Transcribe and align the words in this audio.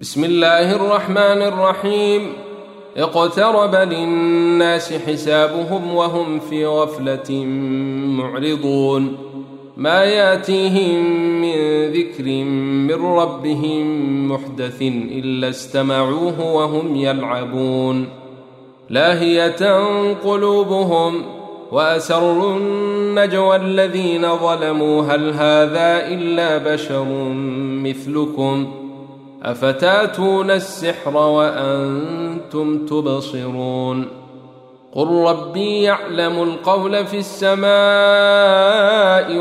بسم 0.00 0.24
الله 0.24 0.76
الرحمن 0.76 1.42
الرحيم. 1.42 2.32
اقترب 2.96 3.74
للناس 3.74 4.92
حسابهم 4.92 5.94
وهم 5.94 6.40
في 6.40 6.66
غفلة 6.66 7.44
معرضون. 8.06 9.16
ما 9.76 10.04
يأتيهم 10.04 11.04
من 11.40 11.86
ذكر 11.92 12.24
من 12.94 13.06
ربهم 13.06 13.86
محدث 14.32 14.82
إلا 14.82 15.48
استمعوه 15.48 16.54
وهم 16.54 16.96
يلعبون. 16.96 18.08
لاهية 18.90 19.84
قلوبهم 20.24 21.22
وأسروا 21.72 22.56
النجوى 22.56 23.56
الذين 23.56 24.36
ظلموا. 24.36 25.02
هل 25.02 25.30
هذا 25.30 26.08
إلا 26.08 26.74
بشر 26.74 27.04
مثلكم 27.84 28.66
ۖ؟ 28.82 28.85
أفتاتون 29.42 30.50
السحر 30.50 31.16
وأنتم 31.16 32.86
تبصرون 32.86 34.08
قل 34.92 35.06
ربي 35.08 35.82
يعلم 35.82 36.42
القول 36.42 37.06
في 37.06 37.18
السماء 37.18 37.66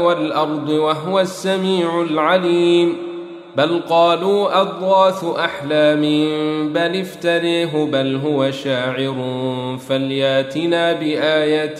والأرض 0.05 0.69
وهو 0.69 1.19
السميع 1.19 2.01
العليم 2.01 2.97
بل 3.57 3.81
قالوا 3.89 4.61
أضغاث 4.61 5.23
احلام 5.23 6.01
بل 6.73 6.99
افتريه 6.99 7.85
بل 7.85 8.15
هو 8.15 8.51
شاعر 8.51 9.15
فلياتنا 9.87 10.93
بآية 10.93 11.79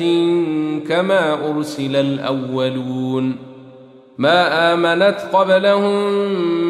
كما 0.87 1.49
أرسل 1.49 1.95
الأولون 1.95 3.44
ما 4.17 4.73
آمنت 4.73 5.17
قبلهم 5.33 6.13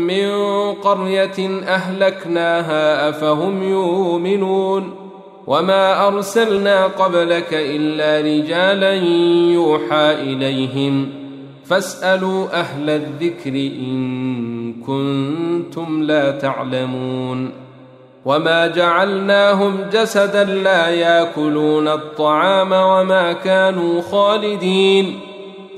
من 0.08 0.30
قرية 0.74 1.64
أهلكناها 1.68 3.10
أفهم 3.10 3.64
يؤمنون 3.64 4.96
وما 5.48 6.08
أرسلنا 6.08 6.86
قبلك 6.86 7.48
إلا 7.52 8.22
رجالا 8.22 8.94
يوحى 9.54 10.14
إليهم 10.14 11.10
فاسألوا 11.66 12.60
أهل 12.60 12.90
الذكر 12.90 13.52
إن 13.56 14.74
كنتم 14.74 16.04
لا 16.04 16.32
تعلمون 16.32 17.52
وما 18.26 18.68
جعلناهم 18.68 19.78
جسدا 19.94 20.44
لا 20.44 20.90
يأكلون 20.90 21.88
الطعام 21.88 22.72
وما 22.72 23.34
كانوا 23.34 24.02
خالدين 24.02 25.20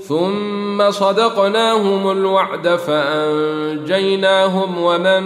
ثم 0.08 0.92
صدقناهم 0.92 2.12
الوعد 2.12 2.68
فأنجيناهم 2.68 4.78
ومن 4.78 5.24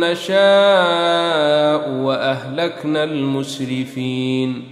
نشاء 0.00 1.90
وأهلكنا 1.90 3.04
المسرفين. 3.04 4.62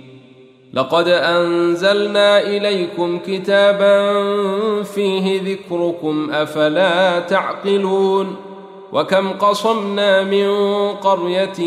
لقد 0.74 1.08
أنزلنا 1.08 2.40
إليكم 2.40 3.18
كتابا 3.26 4.24
فيه 4.82 5.52
ذكركم 5.52 6.30
أفلا 6.32 7.20
تعقلون؟ 7.20 8.36
وكم 8.92 9.32
قصمنا 9.32 10.24
من 10.24 10.48
قرية 10.92 11.58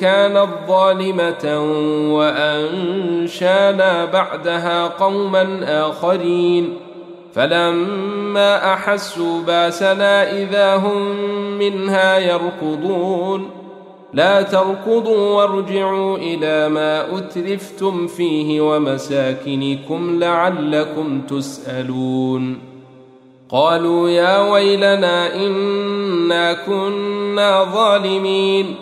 كانت 0.00 0.48
ظالمة 0.68 1.60
وأنشانا 2.14 4.04
بعدها 4.04 4.86
قوما 4.86 5.60
آخرين. 5.62 6.87
فلما 7.34 8.74
أحسوا 8.74 9.42
باسنا 9.42 10.42
إذا 10.42 10.76
هم 10.76 11.16
منها 11.58 12.18
يركضون. 12.18 13.50
لا 14.12 14.42
تركضوا 14.42 15.34
وارجعوا 15.34 16.18
إلى 16.18 16.68
ما 16.68 17.18
أترفتم 17.18 18.06
فيه 18.06 18.60
ومساكنكم 18.60 20.18
لعلكم 20.20 21.20
تسألون. 21.20 22.58
قالوا 23.48 24.10
يا 24.10 24.50
ويلنا 24.50 25.34
إنا 25.34 26.52
كنا 26.52 27.64
ظالمين. 27.64 28.74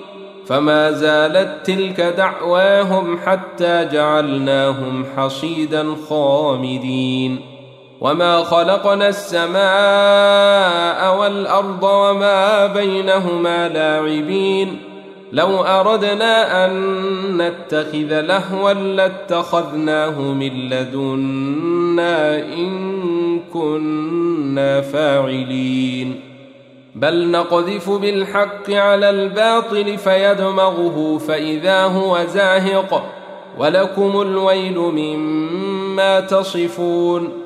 فما 0.47 0.93
زالت 0.93 1.67
تلك 1.67 2.01
دعواهم 2.01 3.19
حتى 3.19 3.89
جعلناهم 3.93 5.05
حصيدا 5.17 5.95
خامدين. 6.09 7.56
وما 8.07 8.45
خلقنا 8.45 9.09
السماء 9.09 9.59
والارض 11.19 11.83
وما 11.83 12.67
بينهما 12.67 13.69
لاعبين 13.69 14.79
لو 15.33 15.61
اردنا 15.61 16.65
ان 16.67 16.73
نتخذ 17.37 18.21
لهوا 18.21 18.73
لاتخذناه 18.73 20.21
من 20.21 20.69
لدنا 20.69 22.39
ان 22.39 23.41
كنا 23.53 24.81
فاعلين 24.81 26.21
بل 26.95 27.31
نقذف 27.31 27.91
بالحق 27.91 28.71
على 28.71 29.11
الباطل 29.11 29.99
فيدمغه 29.99 31.19
فاذا 31.19 31.85
هو 31.85 32.19
زاهق 32.25 33.13
ولكم 33.59 34.21
الويل 34.21 34.79
مما 34.79 36.21
تصفون 36.21 37.46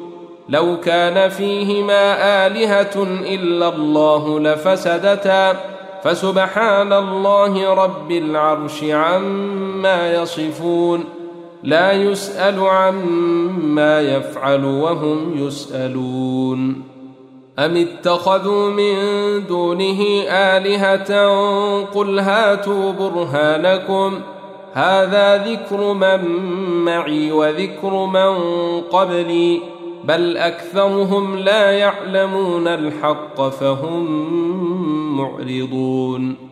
لو 0.51 0.79
كان 0.79 1.29
فيهما 1.29 2.03
آلهة 2.47 3.03
إلا 3.35 3.75
الله 3.75 4.39
لفسدتا 4.39 5.55
فسبحان 6.03 6.93
الله 6.93 7.73
رب 7.73 8.11
العرش 8.11 8.83
عما 8.83 10.13
يصفون 10.13 11.03
لا 11.63 11.91
يسأل 11.91 12.59
عما 12.59 14.01
يفعل 14.01 14.65
وهم 14.65 15.47
يسألون. 15.47 16.83
أم 17.59 17.77
اتخذوا 17.77 18.69
من 18.69 18.95
دونه 19.47 20.01
آلهة؟ 20.29 21.27
قل 21.83 22.19
هاتوا 22.19 22.91
برهانكم 22.91 24.19
هذا 24.73 25.37
ذكر 25.37 25.93
من 25.93 26.25
معي 26.85 27.31
وذكر 27.31 28.05
من 28.05 28.37
قبلي. 28.81 29.80
بل 30.03 30.37
أكثرهم 30.37 31.37
لا 31.37 31.71
يعلمون 31.71 32.67
الحق 32.67 33.41
فهم 33.41 34.05
معرضون. 35.17 36.51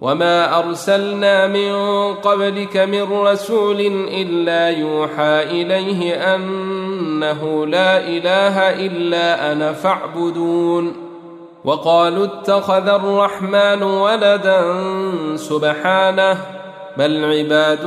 وما 0.00 0.58
أرسلنا 0.58 1.46
من 1.46 1.72
قبلك 2.14 2.76
من 2.76 3.12
رسول 3.12 3.80
إلا 4.08 4.68
يوحى 4.68 5.42
إليه 5.42 6.34
أنه 6.34 7.66
لا 7.66 8.08
إله 8.08 8.86
إلا 8.86 9.52
أنا 9.52 9.72
فاعبدون. 9.72 10.92
وقالوا 11.64 12.24
اتخذ 12.24 12.88
الرحمن 12.88 13.82
ولدا 13.82 14.60
سبحانه 15.36 16.36
بل 16.96 17.24
عباد 17.24 17.86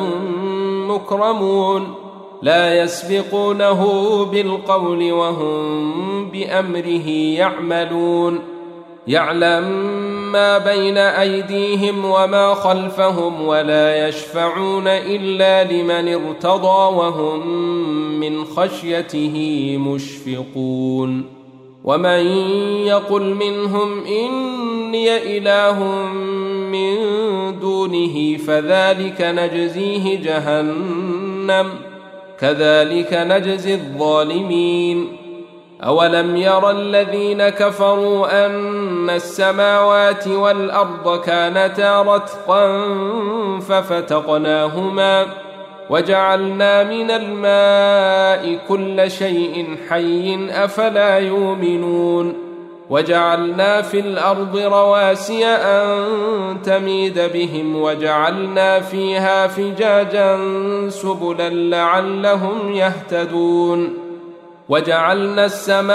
مكرمون. 0.89 2.00
لا 2.41 2.83
يسبقونه 2.83 3.81
بالقول 4.25 5.11
وهم 5.11 6.29
بأمره 6.29 7.09
يعملون. 7.09 8.39
يعلم 9.07 9.63
ما 10.31 10.57
بين 10.57 10.97
أيديهم 10.97 12.05
وما 12.05 12.53
خلفهم 12.53 13.47
ولا 13.47 14.07
يشفعون 14.07 14.87
إلا 14.87 15.63
لمن 15.63 16.13
ارتضى 16.13 16.95
وهم 16.95 17.47
من 18.19 18.45
خشيته 18.45 19.75
مشفقون. 19.79 21.25
ومن 21.83 22.25
يقل 22.85 23.33
منهم 23.33 24.03
إني 24.03 25.37
إله 25.37 25.83
من 26.71 26.95
دونه 27.59 28.37
فذلك 28.37 29.21
نجزيه 29.21 30.23
جهنم. 30.23 31.90
كذلك 32.41 33.13
نجزي 33.13 33.73
الظالمين. 33.73 35.17
أولم 35.83 36.35
ير 36.35 36.69
الذين 36.69 37.49
كفروا 37.49 38.45
أن 38.45 39.09
السماوات 39.09 40.27
والأرض 40.27 41.21
كانتا 41.21 42.01
رتقا 42.01 42.65
ففتقناهما 43.59 45.25
وجعلنا 45.89 46.83
من 46.83 47.11
الماء 47.11 48.59
كل 48.67 49.11
شيء 49.11 49.77
حي 49.89 50.49
أفلا 50.51 51.19
يؤمنون. 51.19 52.50
وجعلنا 52.91 53.81
في 53.81 53.99
الأرض 53.99 54.57
رواسي 54.57 55.45
أن 55.45 56.61
تميد 56.61 57.19
بهم 57.19 57.81
وجعلنا 57.81 58.79
فيها 58.79 59.47
فجاجا 59.47 60.39
سبلا 60.89 61.49
لعلهم 61.49 62.73
يهتدون 62.73 63.97
وجعلنا 64.69 65.45
السماء 65.45 65.89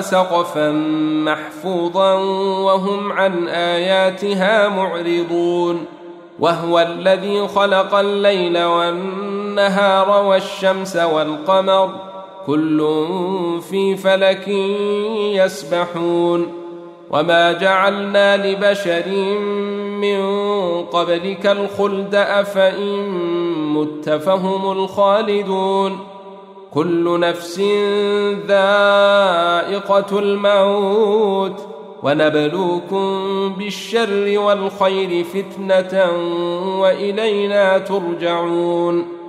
سقفا 0.00 0.70
محفوظا 1.24 2.14
وهم 2.64 3.12
عن 3.12 3.48
آياتها 3.48 4.68
معرضون 4.68 5.84
وهو 6.40 6.80
الذي 6.80 7.48
خلق 7.48 7.94
الليل 7.94 8.64
والنهار 8.64 10.24
والشمس 10.24 10.96
والقمر 10.96 12.11
كل 12.46 12.78
في 13.70 13.96
فلك 13.96 14.48
يسبحون 15.34 16.52
وما 17.10 17.52
جعلنا 17.52 18.46
لبشر 18.46 19.08
من 20.00 20.22
قبلك 20.84 21.46
الخلد 21.46 22.14
أفإن 22.14 23.08
مت 23.74 24.10
فهم 24.10 24.72
الخالدون 24.72 25.98
كل 26.74 27.20
نفس 27.20 27.58
ذائقة 28.48 30.18
الموت 30.18 31.66
ونبلوكم 32.02 33.52
بالشر 33.58 34.38
والخير 34.38 35.24
فتنة 35.24 36.10
وإلينا 36.80 37.78
ترجعون 37.78 39.21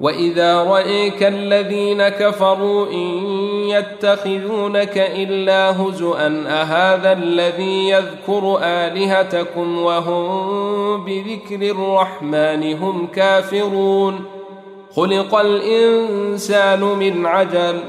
واذا 0.00 0.62
رايك 0.62 1.22
الذين 1.22 2.08
كفروا 2.08 2.86
ان 2.86 3.24
يتخذونك 3.68 4.98
الا 4.98 5.82
هزءا 5.82 6.44
اهذا 6.48 7.12
الذي 7.12 7.88
يذكر 7.88 8.58
الهتكم 8.62 9.78
وهم 9.78 11.04
بذكر 11.04 11.70
الرحمن 11.70 12.76
هم 12.76 13.06
كافرون 13.06 14.24
خلق 14.96 15.34
الانسان 15.34 16.80
من 16.80 17.26
عجل 17.26 17.80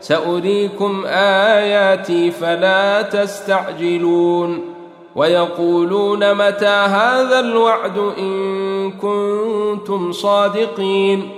ساريكم 0.00 1.04
اياتي 1.06 2.30
فلا 2.30 3.02
تستعجلون 3.02 4.74
ويقولون 5.16 6.34
متى 6.34 6.66
هذا 6.66 7.40
الوعد 7.40 7.98
ان 7.98 8.90
كنتم 8.90 10.12
صادقين 10.12 11.37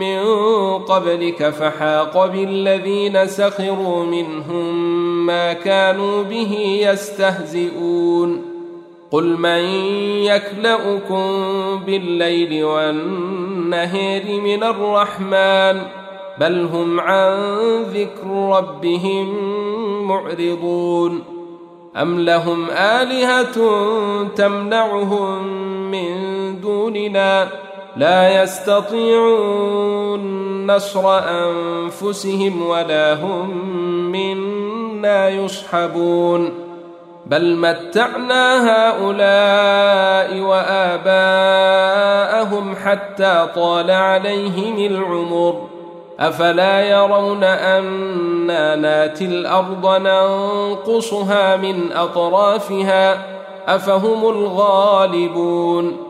من 0.00 0.18
قبلك 0.78 1.50
فحاق 1.50 2.26
بالذين 2.26 3.26
سخروا 3.26 4.04
منهم 4.04 4.74
ما 5.26 5.52
كانوا 5.52 6.22
به 6.22 6.80
يستهزئون. 6.82 8.42
قل 9.10 9.36
من 9.38 9.60
يكلاكم 10.24 11.26
بالليل 11.86 12.64
والنهار 12.64 14.40
من 14.40 14.62
الرحمن 14.62 15.82
بل 16.40 16.68
هم 16.72 17.00
عن 17.00 17.34
ذكر 17.82 18.56
ربهم 18.58 19.26
معرضون. 20.08 21.22
أم 21.96 22.20
لهم 22.20 22.70
آلهة 22.70 23.56
تمنعهم 24.36 25.46
من 25.90 26.16
دوننا؟ 26.60 27.69
لا 27.96 28.42
يستطيعون 28.42 30.20
نصر 30.66 31.18
أنفسهم 31.18 32.66
ولا 32.66 33.14
هم 33.14 33.50
منا 34.12 35.28
يصحبون. 35.28 36.70
بل 37.26 37.56
متعنا 37.56 38.70
هؤلاء 38.70 40.40
وآباءهم 40.40 41.56
حتى 42.76 43.48
طال 43.54 43.90
عليهم 43.90 44.78
العمر. 44.78 45.66
أفلا 46.20 46.82
يرون 46.90 47.44
أنا 47.44 48.76
ناتي 48.76 49.24
الأرض 49.24 49.86
ننقصها 49.86 51.56
من 51.56 51.92
أطرافها 51.92 53.26
أفهم 53.68 54.28
الغالبون. 54.28 56.09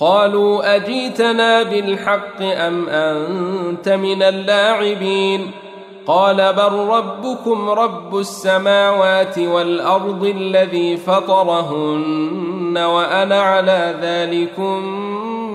قالوا 0.00 0.76
أجيتنا 0.76 1.62
بالحق 1.62 2.42
أم 2.42 2.88
أنت 2.88 3.88
من 3.88 4.22
اللاعبين؟ 4.22 5.50
قال 6.06 6.52
بل 6.52 6.72
ربكم 6.72 7.70
رب 7.70 8.18
السماوات 8.18 9.38
والأرض 9.38 10.24
الذي 10.24 10.96
فطرهن 10.96 12.78
وأنا 12.78 13.40
على 13.40 13.94
ذلكم 14.02 14.84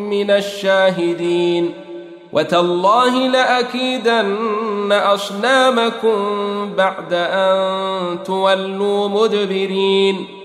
من 0.09 0.31
الشاهدين. 0.31 1.73
وتالله 2.33 3.27
لأكيدن 3.27 4.91
أصنامكم 4.91 6.15
بعد 6.77 7.13
أن 7.13 8.23
تولوا 8.23 9.07
مدبرين. 9.07 10.44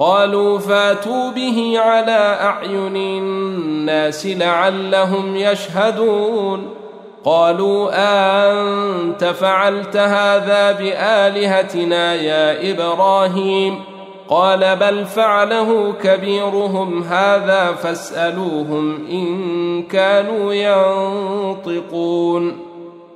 قالوا 0.00 0.58
فاتوا 0.58 1.30
به 1.30 1.74
على 1.78 2.38
أعين 2.40 2.96
الناس 2.96 4.26
لعلهم 4.26 5.36
يشهدون. 5.36 6.68
قالوا 7.24 7.90
أنت 7.92 9.24
فعلت 9.24 9.96
هذا 9.96 10.72
بآلهتنا 10.72 12.14
يا 12.14 12.70
إبراهيم؟ 12.70 13.80
قال 14.28 14.76
بل 14.76 15.04
فعله 15.04 15.92
كبيرهم 16.02 17.02
هذا 17.02 17.72
فاسألوهم 17.72 19.06
إن 19.10 19.82
كانوا 19.82 20.52
ينطقون. 21.64 22.56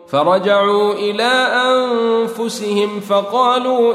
فرجعوا 0.09 0.93
إلى 0.93 1.33
أنفسهم 1.67 3.01
فقالوا 3.01 3.95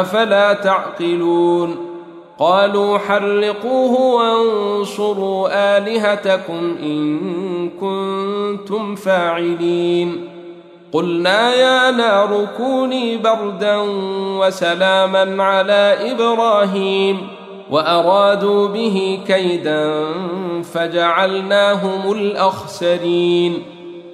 أفلا 0.00 0.52
تعقلون 0.52 1.76
قالوا 2.38 2.98
حرقوه 2.98 4.00
وانصروا 4.00 5.48
آلهتكم 5.78 6.76
إن 6.82 7.20
كنتم 7.70 8.94
فاعلين 8.94 10.28
قلنا 10.92 11.54
يا 11.54 11.90
نار 11.90 12.46
كوني 12.56 13.16
بردا 13.16 13.76
وسلاما 14.40 15.42
على 15.42 15.96
إبراهيم 16.12 17.28
وأرادوا 17.70 18.68
به 18.68 19.20
كيدا 19.26 20.04
فجعلناهم 20.62 22.12
الأخسرين 22.12 23.75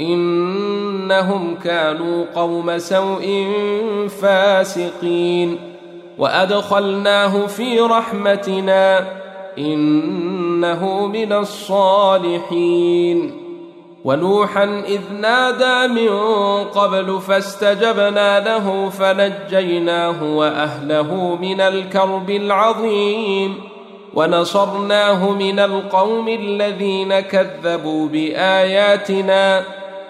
إنهم 0.00 1.54
كانوا 1.54 2.24
قوم 2.34 2.78
سوء 2.78 3.46
فاسقين. 4.22 5.58
وأدخلناه 6.18 7.46
في 7.46 7.80
رحمتنا 7.80 9.04
إنه 9.58 11.06
من 11.06 11.32
الصالحين. 11.32 13.32
ونوحا 14.04 14.64
إذ 14.64 15.00
نادى 15.20 15.92
من 15.92 16.10
قبل 16.64 17.20
فاستجبنا 17.20 18.40
له 18.40 18.88
فنجيناه 18.88 20.36
وأهله 20.36 21.38
من 21.40 21.60
الكرب 21.60 22.30
العظيم. 22.30 23.54
ونصرناه 24.14 25.30
من 25.30 25.58
القوم 25.58 26.28
الذين 26.28 27.20
كذبوا 27.20 28.08
بآياتنا 28.08 29.77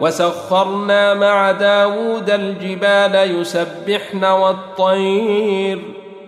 وسخرنا 0.00 1.14
مع 1.14 1.52
داود 1.52 2.30
الجبال 2.30 3.40
يسبحن 3.40 4.24
والطير 4.24 5.82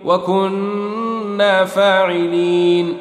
وكنا 0.05 1.65
فاعلين. 1.65 2.97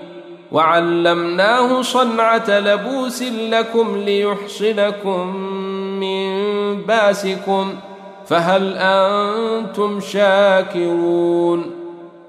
وعلمناه 0.52 1.82
صنعة 1.82 2.58
لبوس 2.58 3.22
لكم 3.22 3.96
ليحصنكم 3.96 5.36
من 6.00 6.28
باسكم 6.82 7.74
فهل 8.26 8.76
أنتم 8.78 10.00
شاكرون؟ 10.00 11.75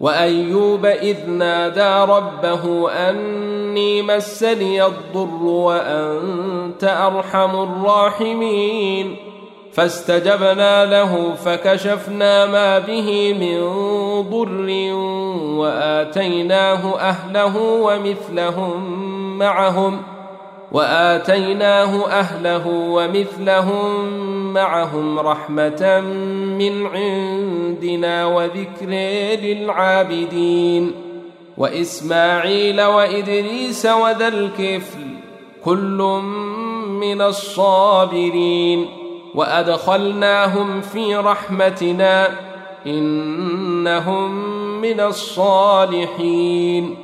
وأيوب 0.00 0.86
إذ 0.86 1.30
نادى 1.30 2.12
ربه 2.12 2.90
أني 2.90 4.02
مسني 4.02 4.86
الضر 4.86 5.42
وأنت 5.42 6.84
أرحم 6.84 7.62
الراحمين. 7.62 9.16
فاستجبنا 9.72 10.84
له 10.84 11.34
فكشفنا 11.34 12.46
ما 12.46 12.78
به 12.78 13.34
من 13.34 13.60
ضر 14.30 14.94
وآتيناه 15.60 16.98
أهله 16.98 17.56
ومثلهم 17.56 18.98
معهم. 19.38 20.13
وآتيناه 20.74 22.06
أهله 22.06 22.66
ومثلهم 22.66 24.08
معهم 24.52 25.18
رحمة 25.18 26.00
من 26.58 26.86
عندنا 26.86 28.26
وذكر 28.26 28.88
للعابدين 29.42 30.92
وإسماعيل 31.58 32.82
وإدريس 32.82 33.86
وذا 33.86 34.28
الكفل 34.28 35.06
كل 35.64 36.20
من 36.88 37.20
الصابرين 37.20 38.86
وأدخلناهم 39.34 40.80
في 40.80 41.16
رحمتنا 41.16 42.28
إنهم 42.86 44.30
من 44.80 45.00
الصالحين 45.00 47.03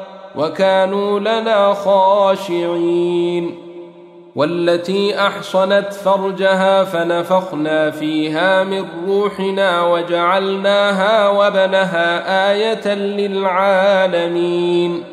وكانوا 0.35 1.19
لنا 1.19 1.73
خاشعين. 1.73 3.55
والتي 4.35 5.27
أحصنت 5.27 5.93
فرجها 5.93 6.83
فنفخنا 6.83 7.91
فيها 7.91 8.63
من 8.63 8.85
روحنا 9.07 9.85
وجعلناها 9.85 11.29
وبنها 11.29 12.51
آية 12.51 12.95
للعالمين. 12.95 15.03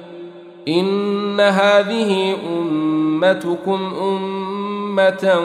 إن 0.69 1.41
هذه 1.41 2.37
أمتكم 2.49 3.93
أمة 4.03 5.41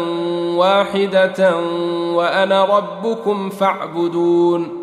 واحدة 0.57 1.57
وأنا 2.13 2.65
ربكم 2.65 3.49
فاعبدون. 3.49 4.82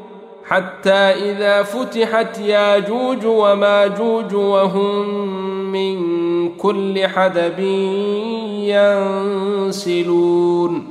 حتى 0.51 0.89
إذا 1.31 1.63
فتحت 1.63 2.39
ياجوج 2.39 3.25
وماجوج 3.25 4.33
وهم 4.33 5.07
من 5.71 5.97
كل 6.55 7.07
حدب 7.07 7.59
ينسلون. 9.69 10.87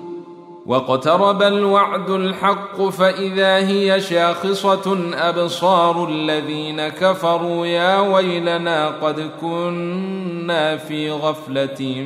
واقترب 0.66 1.42
الوعد 1.42 2.10
الحق 2.10 2.82
فإذا 2.82 3.56
هي 3.56 4.00
شاخصة 4.00 4.98
أبصار 5.14 6.08
الذين 6.08 6.88
كفروا 6.88 7.66
يا 7.66 8.00
ويلنا 8.00 8.88
قد 8.88 9.30
كنا 9.40 10.76
في 10.76 11.10
غفلة 11.10 12.02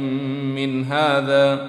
من 0.54 0.84
هذا 0.84 1.68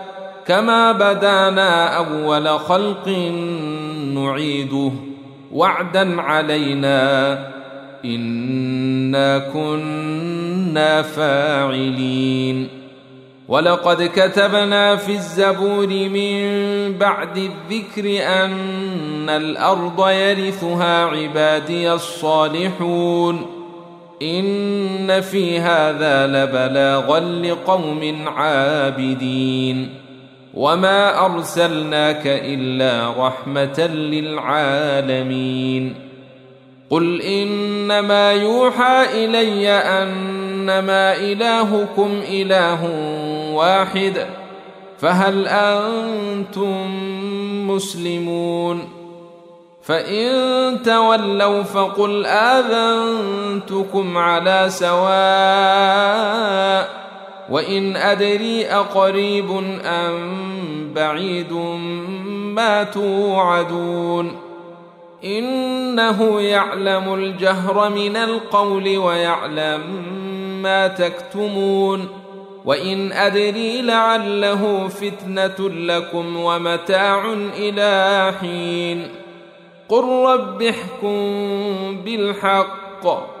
كما 0.47 0.91
بدانا 0.91 1.97
اول 1.97 2.59
خلق 2.59 3.07
نعيده 4.13 4.91
وعدا 5.51 6.21
علينا 6.21 7.33
انا 8.05 9.37
كنا 9.39 11.01
فاعلين 11.01 12.67
ولقد 13.47 14.03
كتبنا 14.15 14.95
في 14.95 15.11
الزبور 15.11 15.87
من 15.87 16.43
بعد 16.97 17.37
الذكر 17.37 18.23
ان 18.23 19.29
الأرض 19.29 20.09
يرثها 20.09 21.05
عبادي 21.05 21.93
الصالحون 21.93 23.45
ان 24.21 25.21
في 25.21 25.59
هذا 25.59 26.27
لبلاغا 26.27 27.19
لقوم 27.19 28.27
عابدين 28.27 30.00
وما 30.53 31.25
ارسلناك 31.25 32.27
الا 32.27 33.13
رحمه 33.17 33.89
للعالمين 33.93 35.95
قل 36.89 37.21
انما 37.21 38.31
يوحى 38.31 39.25
الي 39.25 39.69
انما 39.69 41.15
الهكم 41.15 42.21
اله 42.29 42.89
واحد 43.53 44.27
فهل 44.99 45.47
أنتم 45.47 46.87
مسلمون 47.67 48.89
فان 49.83 50.83
تولوا 50.83 51.63
فقل 51.63 52.25
اذنتكم 52.25 54.17
على 54.17 54.65
سواء 54.69 56.21
وان 57.51 57.95
ادري 57.95 58.65
اقريب 58.65 59.51
ام 59.85 60.93
بعيد 60.95 61.53
ما 62.53 62.83
توعدون 62.83 64.37
انه 65.23 66.41
يعلم 66.41 67.13
الجهر 67.13 67.89
من 67.89 68.15
القول 68.15 68.97
ويعلم 68.97 69.81
ما 70.61 70.87
تكتمون 70.87 72.07
وان 72.65 73.11
ادري 73.11 73.81
لعله 73.81 74.87
فتنه 74.87 75.69
لكم 75.69 76.37
ومتاع 76.37 77.33
إلى 77.57 78.33
حين 78.41 79.07
قل 79.89 80.03
رب 80.03 80.61
احكم 80.61 81.17
بالحق 82.05 83.40